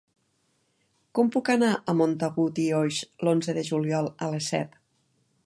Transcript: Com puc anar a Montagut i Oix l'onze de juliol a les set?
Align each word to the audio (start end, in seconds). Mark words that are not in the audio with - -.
Com 1.19 1.29
puc 1.35 1.51
anar 1.55 1.69
a 1.77 1.95
Montagut 1.99 2.63
i 2.65 2.67
Oix 2.79 3.03
l'onze 3.29 3.57
de 3.59 3.67
juliol 3.71 4.11
a 4.29 4.33
les 4.35 4.51
set? 4.55 4.81